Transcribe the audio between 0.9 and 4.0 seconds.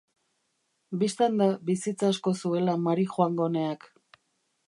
Bistan da bizitza asko zuela Marijoangoneak.